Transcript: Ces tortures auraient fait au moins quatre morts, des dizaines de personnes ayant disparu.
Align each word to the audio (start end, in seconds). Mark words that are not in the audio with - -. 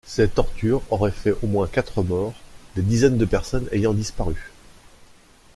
Ces 0.03 0.27
tortures 0.29 0.81
auraient 0.89 1.11
fait 1.11 1.35
au 1.43 1.45
moins 1.45 1.67
quatre 1.67 2.01
morts, 2.01 2.33
des 2.75 2.81
dizaines 2.81 3.19
de 3.19 3.25
personnes 3.25 3.69
ayant 3.71 3.93
disparu. 3.93 4.51